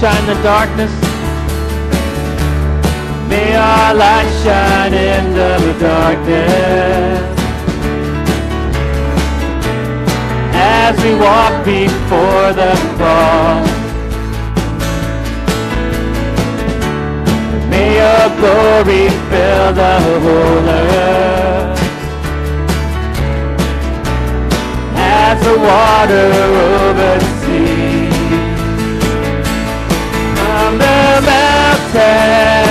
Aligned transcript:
shine 0.00 0.26
the 0.26 0.34
darkness. 0.42 0.92
May 3.30 3.56
our 3.56 3.94
light 3.94 4.28
shine 4.44 4.92
into 4.92 5.48
the 5.64 5.74
darkness. 5.80 7.40
As 10.52 10.94
we 11.02 11.14
walk 11.14 11.64
before 11.64 12.48
the 12.60 12.72
cross. 12.96 13.70
May 17.70 17.88
your 18.02 18.26
glory 18.38 19.08
fill 19.30 19.68
the 19.80 19.94
whole 20.24 20.68
earth. 20.82 21.80
As 24.94 25.36
the 25.42 25.56
water 25.68 26.26
overflows. 26.84 27.45
mountain. 31.20 32.65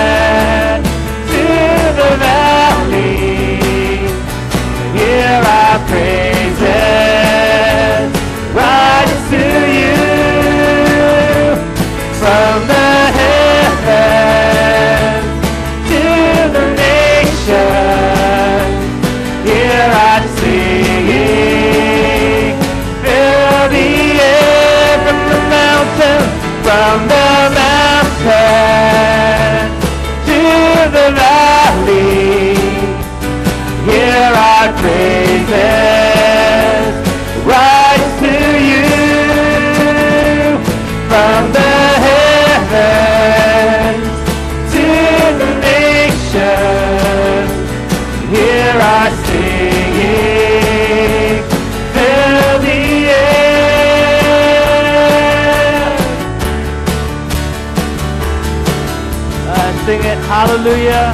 Hallelujah. 60.56 61.12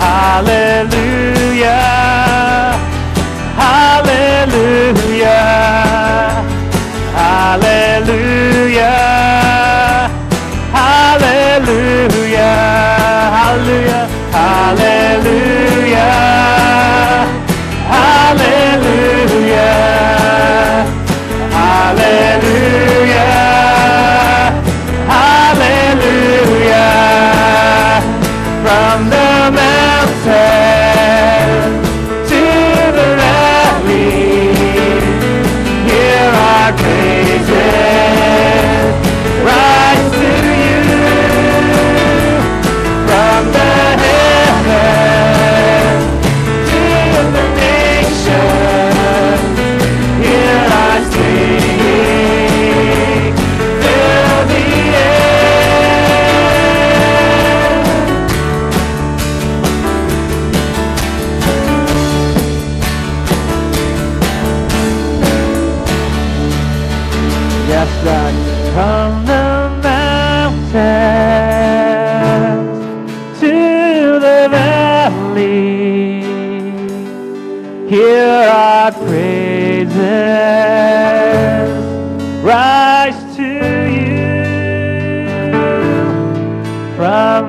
Hallelujah. 0.00 1.76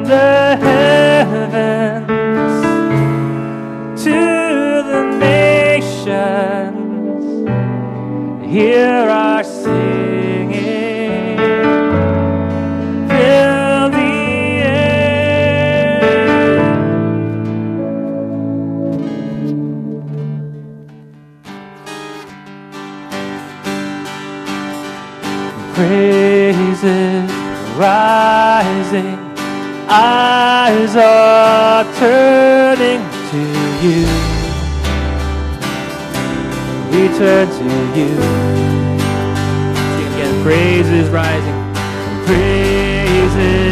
the 0.08 0.56
heavens 0.62 2.08
to 4.04 4.20
the 4.92 5.04
nations. 5.20 6.46
Hear 8.50 9.10
our 9.10 9.44
singing. 9.44 11.38
Fill 13.10 13.90
the 13.90 14.14
air. 14.64 15.18
Praises 25.76 27.32
rise 27.78 28.17
eyes 30.00 30.96
are 30.96 31.84
turning 31.96 33.02
to 33.32 33.42
you. 33.84 34.06
We 36.92 37.08
turn 37.18 37.48
to 37.60 37.70
you. 37.98 38.12
See 39.94 40.06
again. 40.14 40.44
Praise 40.44 40.90
is 40.90 41.10
rising. 41.10 41.58
Praise 42.26 43.36
is 43.36 43.67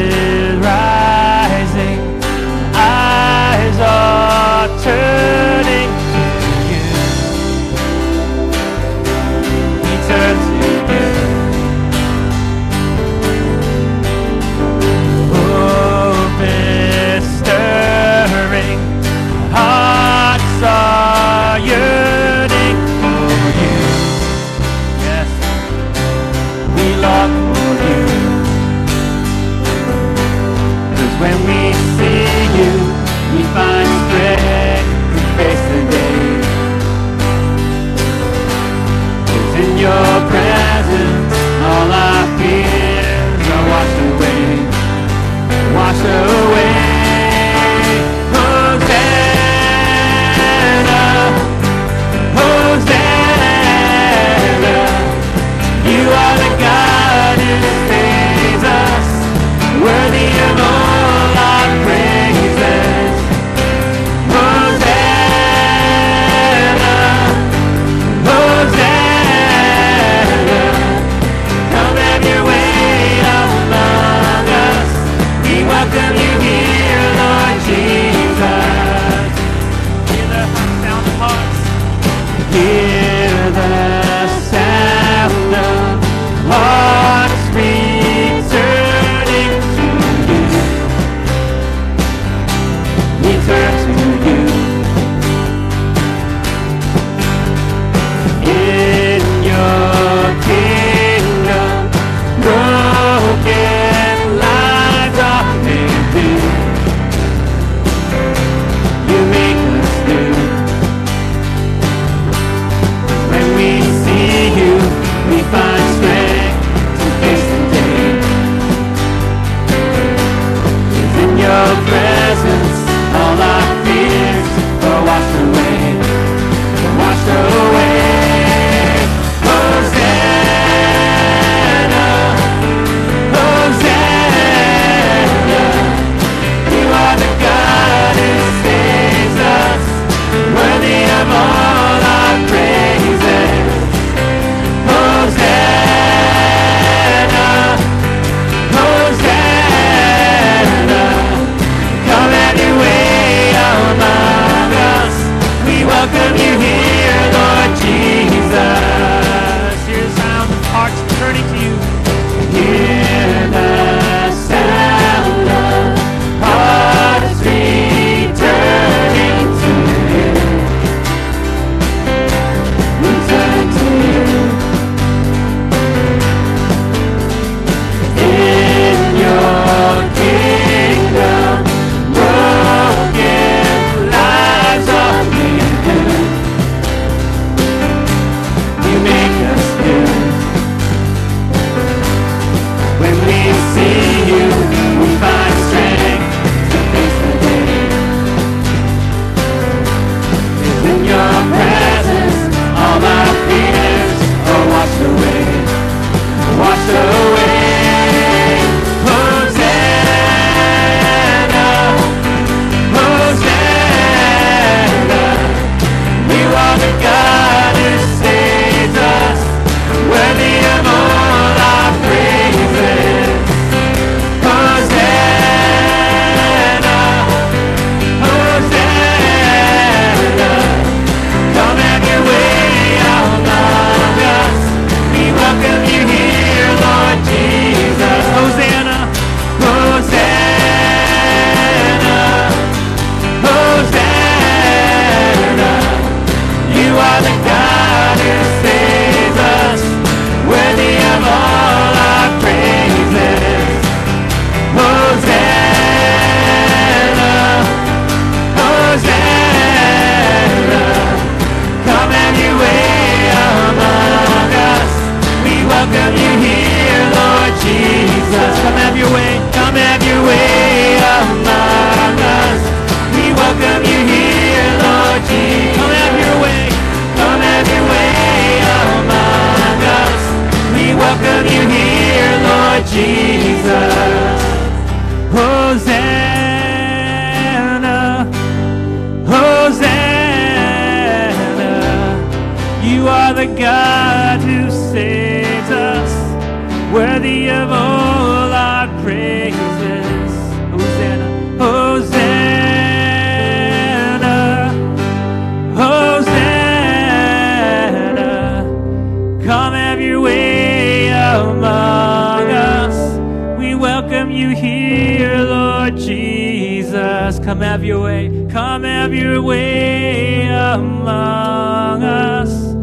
you 314.50 314.56
here, 314.56 315.44
Lord 315.44 315.98
Jesus. 315.98 317.40
Come 317.40 317.62
have 317.62 317.84
your 317.84 318.04
way, 318.04 318.48
come 318.52 318.84
have 318.84 319.14
your 319.14 319.42
way 319.42 320.46
among 320.48 322.04
us. 322.04 322.74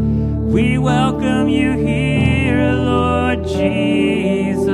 We 0.53 0.77
welcome 0.77 1.47
you 1.47 1.77
here, 1.77 2.73
Lord 2.73 3.47
Jesus. 3.47 4.73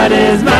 that 0.00 0.12
is 0.12 0.42
my 0.42 0.59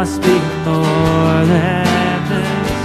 must 0.00 0.20
be 0.20 0.38
more 0.66 1.40
than 1.54 2.28
this. 2.28 2.80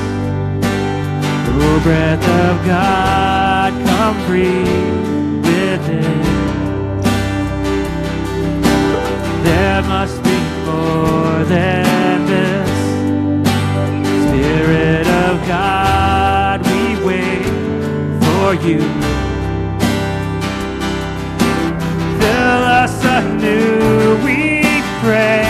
The 1.46 1.80
breath 1.84 2.26
of 2.46 2.66
God, 2.66 3.72
come 3.86 4.18
breathe 4.28 5.46
within. 5.46 6.22
There 9.44 9.82
must 9.94 10.24
be 10.24 10.38
more 10.66 11.44
than 11.56 12.28
this. 12.32 12.72
Spirit 14.28 15.06
of 15.26 15.34
God, 15.50 16.66
we 16.66 16.82
wait 17.10 17.46
for 18.24 18.48
you. 18.66 18.80
Fill 22.22 22.64
us 22.82 22.96
anew, 23.04 24.16
we 24.24 24.64
pray. 25.04 25.41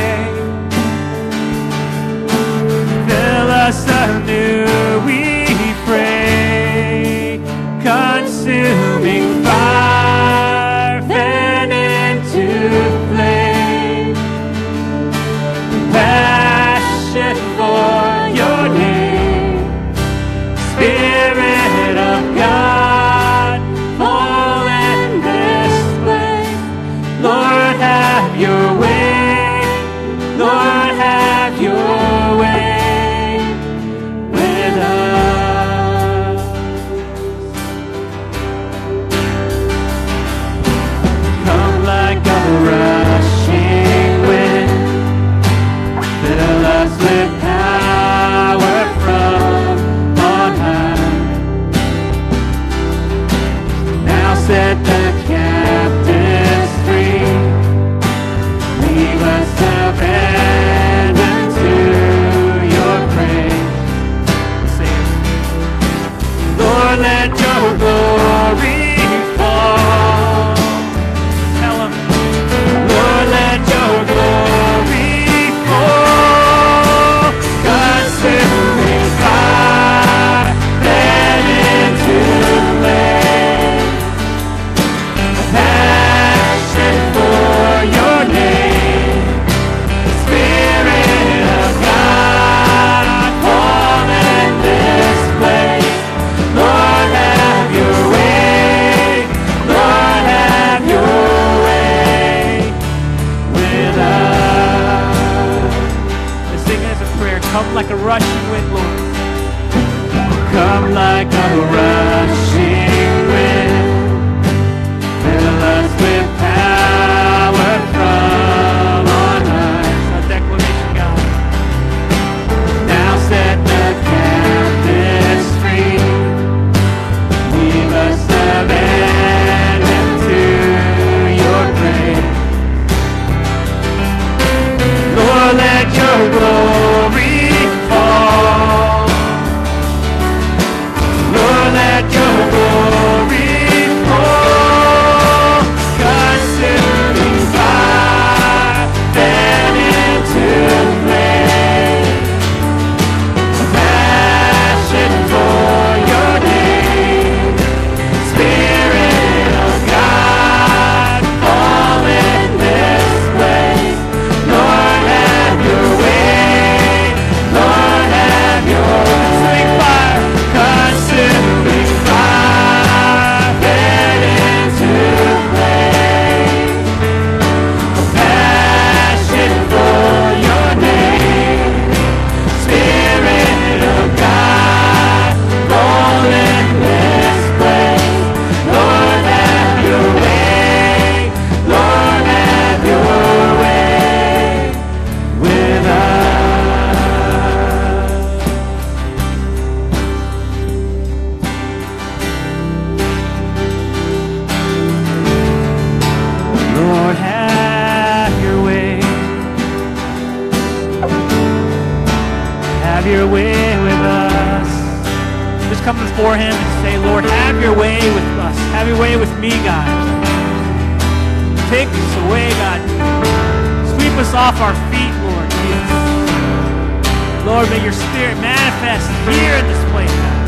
here 229.31 229.55
in 229.55 229.65
this 229.67 229.83
place, 229.91 230.11
God. 230.11 230.39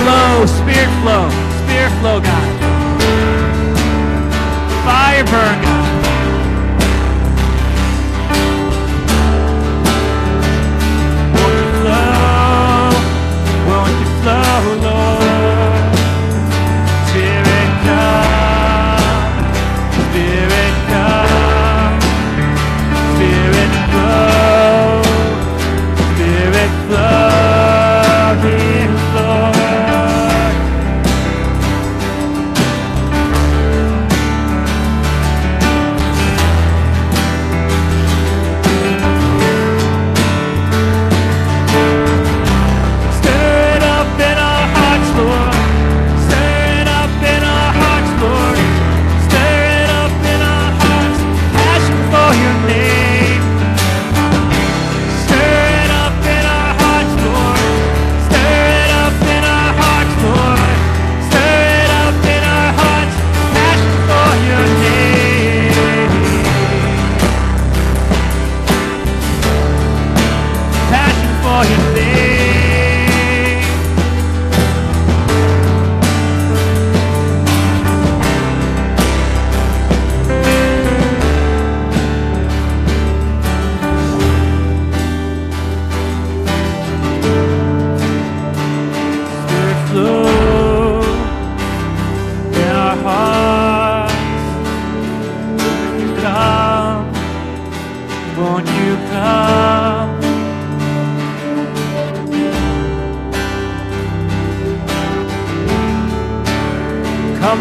Flow, 0.00 0.46
Spirit 0.46 0.90
flow, 1.02 1.28
Spirit 1.64 1.92
flow, 2.00 2.20
God. 2.20 2.48
Fire 4.86 5.24
burn, 5.24 5.65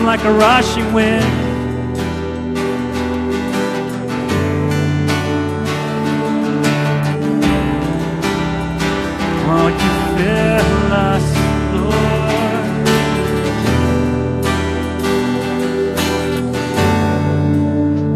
like 0.06 0.24
a 0.24 0.32
rushing 0.32 0.94
wind. 0.94 1.26
Won't 9.48 9.76
you 9.82 9.94
fill 10.18 10.94
us, 10.94 11.26
Lord? 11.74 12.26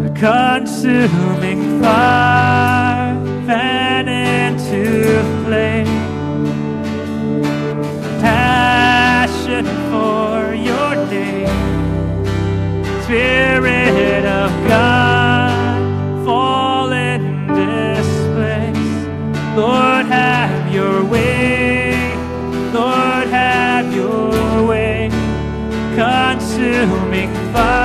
A 0.06 0.08
consuming 0.14 1.69
coming 27.10 27.34
fire. 27.52 27.79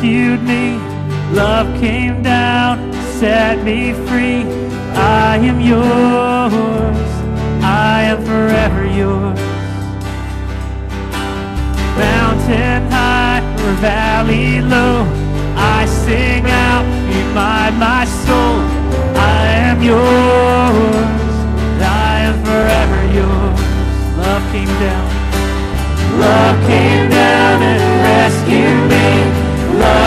rescued 0.00 0.42
me. 0.44 0.78
Love 1.34 1.78
came 1.78 2.22
down, 2.22 2.90
set 3.18 3.62
me 3.62 3.92
free. 3.92 4.44
I 4.94 5.36
am 5.36 5.60
yours. 5.60 7.10
I 7.62 8.04
am 8.04 8.24
forever 8.24 8.86
yours. 8.86 9.38
Mountain 11.98 12.90
high 12.90 13.42
or 13.60 13.72
valley 13.82 14.62
low, 14.62 15.04
I 15.56 15.84
sing 15.84 16.46
out, 16.46 16.86
remind 17.12 17.78
my 17.78 18.06
soul, 18.06 18.56
I 19.16 19.48
am 19.68 19.82
yours. 19.82 21.34
I 21.82 22.20
am 22.28 22.36
forever 22.42 23.00
yours. 23.18 23.60
Love 24.16 24.44
came 24.50 24.74
down. 24.80 25.08
Love 26.18 26.66
came 26.66 27.10
down 27.10 27.62
and 27.62 27.82
rescued 28.02 28.90
me 28.90 29.39
love. 29.78 29.99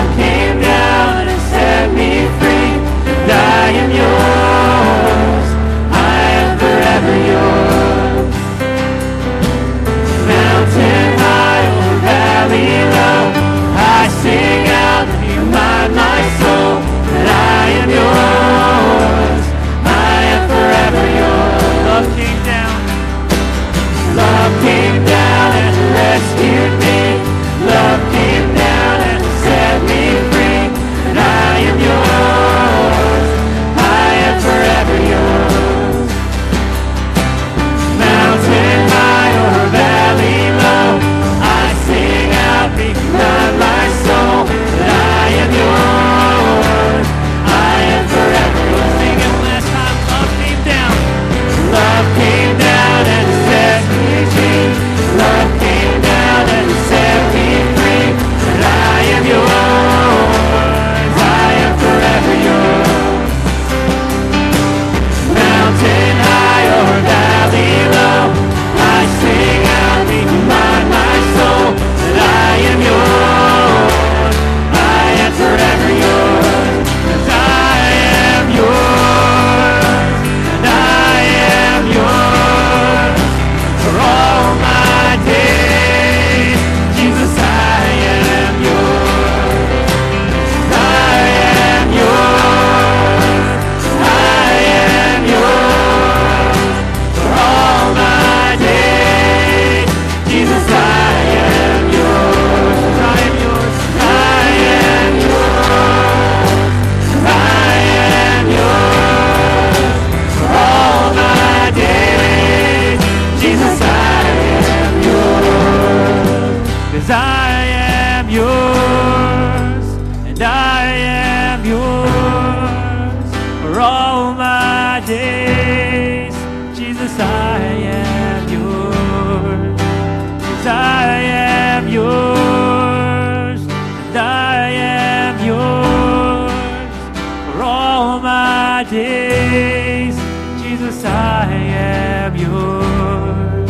My 138.20 138.86
days, 138.90 140.16
Jesus, 140.62 141.04
I 141.06 141.46
am 141.52 142.36
yours. 142.36 143.70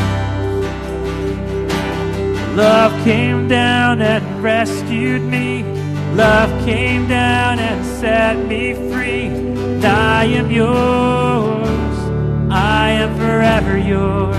Love 2.56 2.92
came 3.04 3.48
down 3.48 4.02
and 4.02 4.44
rescued 4.44 5.22
me. 5.22 5.64
Love 6.16 6.50
came 6.66 7.08
down 7.08 7.60
and 7.60 7.86
set 7.86 8.38
me 8.48 8.74
free. 8.92 9.28
And 9.28 9.86
I 9.86 10.26
am 10.26 10.52
yours. 10.52 11.98
I 12.52 12.90
am 12.92 13.16
forever 13.18 13.78
yours. 13.78 14.34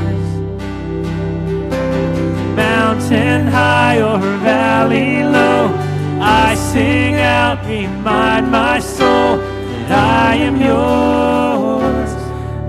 Mountain 2.56 3.46
high 3.48 4.00
or 4.00 4.18
valley 4.18 5.22
low, 5.24 5.72
I 6.20 6.54
sing 6.54 7.16
out, 7.16 7.64
remind 7.66 8.50
my 8.50 8.78
soul 8.78 9.53
that 9.88 10.30
I 10.30 10.36
am 10.36 10.56
yours. 10.56 12.10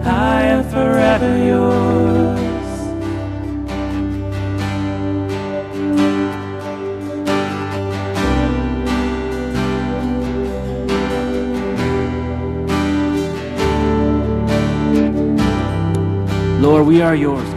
I 0.05 0.41
am 0.43 0.63
forever 0.69 1.37
yours. 1.37 2.45
Lord, 16.61 16.85
we 16.87 17.01
are 17.01 17.15
yours. 17.15 17.54